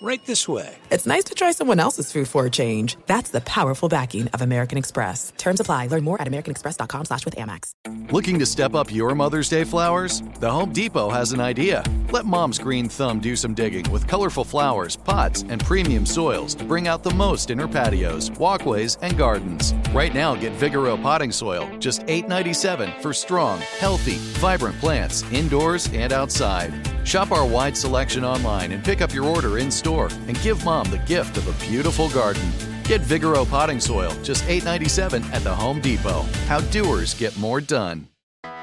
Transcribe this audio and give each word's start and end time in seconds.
Right 0.00 0.24
this 0.26 0.46
way. 0.46 0.76
It's 0.90 1.06
nice 1.06 1.24
to 1.24 1.34
try 1.34 1.50
someone 1.50 1.80
else's 1.80 2.12
food 2.12 2.28
for 2.28 2.46
a 2.46 2.50
change. 2.50 2.96
That's 3.06 3.30
the 3.30 3.40
powerful 3.40 3.88
backing 3.88 4.28
of 4.28 4.42
American 4.42 4.78
Express. 4.78 5.32
Terms 5.36 5.58
apply. 5.58 5.88
Learn 5.88 6.04
more 6.04 6.20
at 6.22 6.28
americanexpress.com 6.28 7.06
slash 7.06 7.24
with 7.24 7.34
Amex. 7.34 7.72
Looking 8.12 8.38
to 8.38 8.46
step 8.46 8.74
up 8.74 8.94
your 8.94 9.16
Mother's 9.16 9.48
Day 9.48 9.64
flowers? 9.64 10.22
The 10.38 10.50
Home 10.50 10.72
Depot 10.72 11.10
has 11.10 11.32
an 11.32 11.40
idea. 11.40 11.82
Let 12.12 12.26
Mom's 12.26 12.60
green 12.60 12.88
thumb 12.88 13.18
do 13.18 13.34
some 13.34 13.54
digging 13.54 13.90
with 13.90 14.06
colorful 14.06 14.44
flowers, 14.44 14.94
pots, 14.94 15.42
and 15.48 15.64
premium 15.64 16.06
soils 16.06 16.54
to 16.56 16.64
bring 16.64 16.86
out 16.86 17.02
the 17.02 17.14
most 17.14 17.50
in 17.50 17.58
her 17.58 17.68
patios, 17.68 18.30
walkways, 18.32 18.98
and 19.02 19.18
gardens. 19.18 19.74
Right 19.92 20.14
now, 20.14 20.36
get 20.36 20.52
Vigoro 20.52 21.00
potting 21.02 21.32
soil, 21.32 21.68
just 21.78 22.02
$8.97 22.02 23.02
for 23.02 23.12
strong, 23.12 23.58
healthy, 23.80 24.18
vibrant 24.38 24.78
plants 24.78 25.24
indoors 25.32 25.88
and 25.92 26.12
outside. 26.12 26.72
Shop 27.08 27.32
our 27.32 27.46
wide 27.46 27.74
selection 27.74 28.22
online 28.22 28.70
and 28.70 28.84
pick 28.84 29.00
up 29.00 29.14
your 29.14 29.24
order 29.24 29.56
in 29.56 29.70
store 29.70 30.10
and 30.26 30.38
give 30.42 30.62
mom 30.62 30.90
the 30.90 30.98
gift 30.98 31.38
of 31.38 31.48
a 31.48 31.66
beautiful 31.66 32.10
garden. 32.10 32.52
Get 32.84 33.00
Vigoro 33.00 33.48
potting 33.48 33.80
soil, 33.80 34.12
just 34.22 34.44
$8.97 34.44 35.24
at 35.32 35.42
the 35.42 35.54
Home 35.54 35.80
Depot. 35.80 36.26
How 36.48 36.60
doers 36.60 37.14
get 37.14 37.34
more 37.38 37.62
done. 37.62 38.08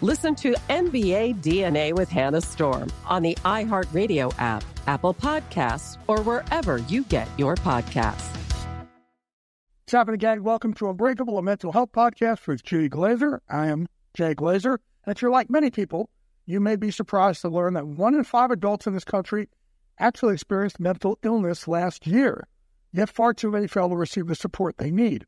Listen 0.00 0.36
to 0.36 0.52
NBA 0.70 1.42
DNA 1.42 1.92
with 1.92 2.08
Hannah 2.08 2.40
Storm 2.40 2.88
on 3.04 3.24
the 3.24 3.34
iHeartRadio 3.44 4.32
app, 4.38 4.62
Apple 4.86 5.12
Podcasts, 5.12 5.98
or 6.06 6.22
wherever 6.22 6.78
you 6.78 7.02
get 7.02 7.28
your 7.36 7.56
podcasts. 7.56 8.28
What's 9.82 9.92
happening, 9.92 10.18
gang? 10.18 10.44
Welcome 10.44 10.72
to 10.74 10.88
Unbreakable, 10.88 11.36
a 11.36 11.42
mental 11.42 11.72
health 11.72 11.90
podcast 11.90 12.46
with 12.46 12.62
Jay 12.62 12.88
Glazer. 12.88 13.40
I 13.48 13.66
am 13.66 13.88
Jay 14.14 14.36
Glazer. 14.36 14.78
And 15.04 15.16
if 15.16 15.20
you're 15.20 15.32
like 15.32 15.50
many 15.50 15.68
people, 15.68 16.10
you 16.46 16.60
may 16.60 16.76
be 16.76 16.92
surprised 16.92 17.40
to 17.40 17.48
learn 17.48 17.74
that 17.74 17.88
one 17.88 18.14
in 18.14 18.22
five 18.22 18.52
adults 18.52 18.86
in 18.86 18.94
this 18.94 19.02
country 19.02 19.48
actually 19.98 20.34
experienced 20.34 20.78
mental 20.78 21.18
illness 21.24 21.66
last 21.66 22.06
year, 22.06 22.46
yet 22.92 23.10
far 23.10 23.34
too 23.34 23.50
many 23.50 23.66
fail 23.66 23.88
to 23.88 23.96
receive 23.96 24.28
the 24.28 24.36
support 24.36 24.78
they 24.78 24.92
need. 24.92 25.26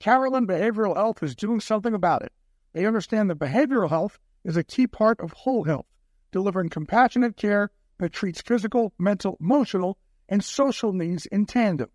Carelon 0.00 0.46
Behavioral 0.46 0.96
Health 0.96 1.22
is 1.22 1.34
doing 1.34 1.60
something 1.60 1.94
about 1.94 2.20
it. 2.20 2.32
They 2.72 2.86
understand 2.86 3.30
that 3.30 3.38
behavioral 3.38 3.88
health 3.88 4.18
is 4.44 4.56
a 4.56 4.64
key 4.64 4.86
part 4.86 5.20
of 5.20 5.32
whole 5.32 5.64
health, 5.64 5.86
delivering 6.30 6.70
compassionate 6.70 7.36
care 7.36 7.70
that 7.98 8.12
treats 8.12 8.40
physical, 8.40 8.92
mental, 8.98 9.36
emotional, 9.40 9.98
and 10.28 10.42
social 10.42 10.92
needs 10.92 11.26
in 11.26 11.46
tandem. 11.46 11.90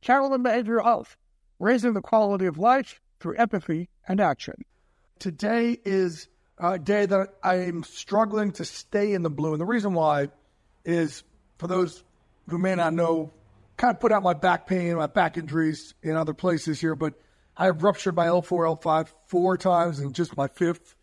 Carelon 0.00 0.42
Behavioral 0.42 0.84
Health, 0.84 1.16
raising 1.58 1.94
the 1.94 2.00
quality 2.00 2.46
of 2.46 2.58
life 2.58 3.00
through 3.18 3.36
empathy 3.36 3.88
and 4.06 4.20
action. 4.20 4.54
Today 5.18 5.78
is 5.84 6.28
a 6.58 6.78
day 6.78 7.06
that 7.06 7.34
I 7.42 7.56
am 7.56 7.82
struggling 7.82 8.52
to 8.52 8.64
stay 8.64 9.12
in 9.12 9.22
the 9.22 9.30
blue. 9.30 9.52
And 9.52 9.60
the 9.60 9.66
reason 9.66 9.94
why 9.94 10.28
is 10.84 11.24
for 11.58 11.66
those 11.66 12.04
who 12.48 12.58
may 12.58 12.74
not 12.74 12.94
know, 12.94 13.32
kind 13.76 13.94
of 13.94 14.00
put 14.00 14.12
out 14.12 14.22
my 14.22 14.34
back 14.34 14.66
pain, 14.66 14.94
my 14.96 15.06
back 15.06 15.36
injuries 15.36 15.94
in 16.02 16.16
other 16.16 16.34
places 16.34 16.80
here, 16.80 16.94
but 16.94 17.14
I 17.58 17.66
have 17.66 17.82
ruptured 17.82 18.14
my 18.14 18.26
L4, 18.26 18.80
L5 18.80 19.08
four 19.26 19.56
times 19.56 19.98
and 19.98 20.14
just 20.14 20.36
my 20.36 20.46
fifth, 20.46 20.94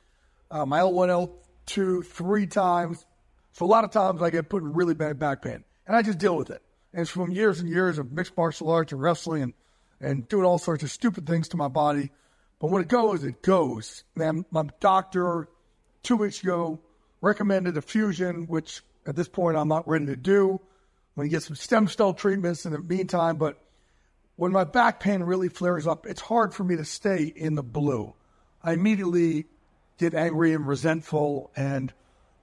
uh, 0.49 0.65
my 0.65 0.79
L1, 0.79 1.29
L2 1.67 2.05
three 2.05 2.47
times. 2.47 3.05
So 3.51 3.65
a 3.65 3.67
lot 3.67 3.83
of 3.83 3.91
times 3.91 4.21
I 4.21 4.29
get 4.29 4.47
put 4.47 4.63
in 4.63 4.73
really 4.73 4.93
bad 4.93 5.19
back 5.19 5.41
pain, 5.41 5.65
and 5.85 5.95
I 5.95 6.01
just 6.01 6.17
deal 6.17 6.37
with 6.37 6.49
it. 6.49 6.61
And 6.93 7.01
it's 7.01 7.11
from 7.11 7.31
years 7.31 7.59
and 7.59 7.69
years 7.69 7.97
of 7.97 8.13
mixed 8.13 8.37
martial 8.37 8.69
arts 8.69 8.93
and 8.93 9.01
wrestling 9.01 9.43
and, 9.43 9.53
and 9.99 10.27
doing 10.29 10.45
all 10.45 10.57
sorts 10.57 10.83
of 10.83 10.91
stupid 10.91 11.27
things 11.27 11.49
to 11.49 11.57
my 11.57 11.67
body. 11.67 12.09
But 12.59 12.71
when 12.71 12.81
it 12.81 12.87
goes, 12.87 13.25
it 13.25 13.41
goes. 13.41 14.05
And 14.15 14.45
my 14.49 14.63
doctor 14.79 15.49
two 16.03 16.15
weeks 16.15 16.41
ago 16.41 16.79
recommended 17.19 17.75
a 17.75 17.81
fusion, 17.81 18.47
which 18.47 18.81
at 19.05 19.17
this 19.17 19.27
point 19.27 19.57
I'm 19.57 19.67
not 19.67 19.89
ready 19.89 20.05
to 20.05 20.15
do. 20.15 20.51
I'm 20.53 21.21
going 21.21 21.29
to 21.29 21.35
get 21.35 21.43
some 21.43 21.55
stem 21.57 21.89
cell 21.89 22.13
treatments 22.13 22.65
in 22.65 22.71
the 22.71 22.79
meantime, 22.79 23.35
but 23.35 23.59
when 24.35 24.51
my 24.51 24.63
back 24.63 24.99
pain 24.99 25.23
really 25.23 25.49
flares 25.49 25.87
up, 25.87 26.05
it's 26.05 26.21
hard 26.21 26.53
for 26.53 26.63
me 26.63 26.75
to 26.75 26.85
stay 26.85 27.23
in 27.23 27.55
the 27.55 27.63
blue. 27.63 28.13
I 28.61 28.73
immediately 28.73 29.45
get 29.97 30.13
angry 30.13 30.53
and 30.53 30.67
resentful, 30.67 31.51
and 31.55 31.93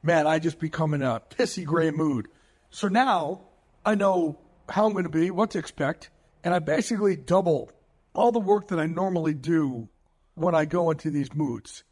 man, 0.02 0.26
I 0.26 0.38
just 0.38 0.58
become 0.58 0.94
in 0.94 1.02
a 1.02 1.20
pissy 1.20 1.64
gray 1.64 1.90
mood. 1.90 2.28
So 2.70 2.88
now 2.88 3.42
I 3.84 3.94
know 3.94 4.38
how 4.68 4.86
I'm 4.86 4.92
going 4.92 5.04
to 5.04 5.10
be, 5.10 5.30
what 5.30 5.50
to 5.50 5.58
expect, 5.58 6.10
and 6.42 6.54
I 6.54 6.60
basically 6.60 7.16
double 7.16 7.70
all 8.14 8.32
the 8.32 8.38
work 8.38 8.68
that 8.68 8.80
I 8.80 8.86
normally 8.86 9.34
do 9.34 9.88
when 10.34 10.54
I 10.54 10.64
go 10.64 10.90
into 10.90 11.10
these 11.10 11.34
moods 11.34 11.84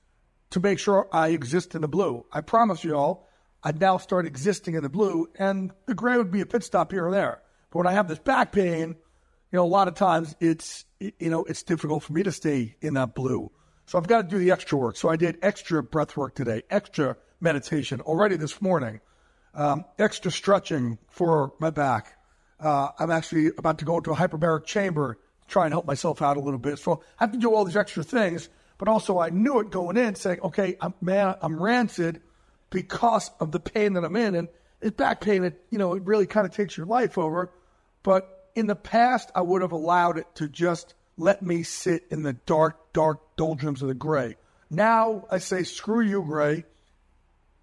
to 0.50 0.60
make 0.60 0.78
sure 0.78 1.08
I 1.12 1.28
exist 1.28 1.74
in 1.74 1.82
the 1.82 1.88
blue. 1.88 2.24
I 2.32 2.40
promise 2.40 2.84
you 2.84 2.96
all, 2.96 3.28
I'd 3.62 3.80
now 3.80 3.98
start 3.98 4.26
existing 4.26 4.74
in 4.74 4.82
the 4.82 4.88
blue, 4.88 5.28
and 5.38 5.72
the 5.86 5.94
gray 5.94 6.16
would 6.16 6.30
be 6.30 6.40
a 6.40 6.46
pit 6.46 6.64
stop 6.64 6.90
here 6.92 7.06
or 7.06 7.10
there. 7.10 7.42
But 7.70 7.78
when 7.78 7.86
I 7.86 7.92
have 7.92 8.08
this 8.08 8.18
back 8.18 8.52
pain, 8.52 8.96
you 9.52 9.56
know, 9.56 9.64
a 9.64 9.66
lot 9.66 9.88
of 9.88 9.94
times 9.94 10.34
it's, 10.40 10.84
you 11.00 11.30
know, 11.30 11.44
it's 11.44 11.62
difficult 11.62 12.02
for 12.04 12.12
me 12.12 12.22
to 12.22 12.32
stay 12.32 12.76
in 12.80 12.94
that 12.94 13.14
blue. 13.14 13.50
So 13.86 13.98
I've 13.98 14.06
got 14.06 14.22
to 14.22 14.28
do 14.28 14.38
the 14.38 14.52
extra 14.52 14.78
work. 14.78 14.96
So 14.96 15.08
I 15.08 15.16
did 15.16 15.38
extra 15.42 15.82
breath 15.82 16.16
work 16.16 16.36
today, 16.36 16.62
extra 16.70 17.16
meditation 17.40 18.00
already 18.00 18.36
this 18.36 18.62
morning, 18.62 19.00
um, 19.54 19.84
extra 19.98 20.30
stretching 20.30 20.98
for 21.08 21.54
my 21.58 21.70
back. 21.70 22.16
Uh, 22.60 22.90
I'm 22.98 23.10
actually 23.10 23.48
about 23.58 23.78
to 23.78 23.84
go 23.84 23.96
into 23.96 24.12
a 24.12 24.16
hyperbaric 24.16 24.66
chamber 24.66 25.14
to 25.14 25.48
try 25.48 25.64
and 25.64 25.74
help 25.74 25.86
myself 25.86 26.22
out 26.22 26.36
a 26.36 26.40
little 26.40 26.60
bit. 26.60 26.78
So 26.78 27.02
I 27.18 27.24
have 27.24 27.32
to 27.32 27.38
do 27.38 27.52
all 27.52 27.64
these 27.64 27.76
extra 27.76 28.04
things, 28.04 28.48
but 28.78 28.86
also 28.86 29.18
I 29.18 29.30
knew 29.30 29.58
it 29.58 29.70
going 29.70 29.96
in 29.96 30.14
saying, 30.14 30.40
okay, 30.42 30.76
I'm, 30.80 30.94
man, 31.00 31.34
I'm 31.42 31.60
rancid 31.60 32.20
because 32.68 33.30
of 33.40 33.50
the 33.50 33.58
pain 33.58 33.94
that 33.94 34.04
I'm 34.04 34.14
in. 34.14 34.36
And 34.36 34.48
it's 34.80 34.96
back 34.96 35.20
pain. 35.20 35.42
It, 35.42 35.64
you 35.70 35.78
know, 35.78 35.94
it 35.94 36.04
really 36.04 36.26
kind 36.26 36.46
of 36.46 36.52
takes 36.52 36.76
your 36.76 36.86
life 36.86 37.18
over. 37.18 37.50
But 38.04 38.39
in 38.54 38.66
the 38.66 38.76
past, 38.76 39.30
I 39.34 39.42
would 39.42 39.62
have 39.62 39.72
allowed 39.72 40.18
it 40.18 40.26
to 40.36 40.48
just 40.48 40.94
let 41.16 41.42
me 41.42 41.62
sit 41.62 42.04
in 42.10 42.22
the 42.22 42.32
dark, 42.32 42.92
dark 42.92 43.36
doldrums 43.36 43.82
of 43.82 43.88
the 43.88 43.94
gray. 43.94 44.36
Now 44.70 45.26
I 45.30 45.38
say, 45.38 45.64
screw 45.64 46.00
you, 46.00 46.22
gray, 46.22 46.64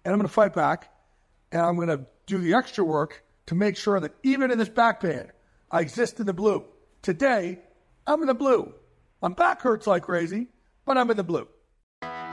and 0.04 0.12
I'm 0.12 0.18
going 0.18 0.28
to 0.28 0.32
fight 0.32 0.54
back, 0.54 0.92
and 1.50 1.62
I'm 1.62 1.76
going 1.76 1.88
to 1.88 2.06
do 2.26 2.38
the 2.38 2.54
extra 2.54 2.84
work 2.84 3.24
to 3.46 3.54
make 3.54 3.76
sure 3.76 3.98
that 3.98 4.14
even 4.22 4.50
in 4.50 4.58
this 4.58 4.68
back 4.68 5.00
pain, 5.00 5.30
I 5.70 5.80
exist 5.80 6.20
in 6.20 6.26
the 6.26 6.34
blue. 6.34 6.64
Today, 7.02 7.58
I'm 8.06 8.20
in 8.20 8.26
the 8.26 8.34
blue. 8.34 8.72
My 9.20 9.28
back 9.28 9.62
hurts 9.62 9.86
like 9.86 10.02
crazy, 10.02 10.48
but 10.84 10.96
I'm 10.96 11.10
in 11.10 11.16
the 11.16 11.24
blue. 11.24 11.48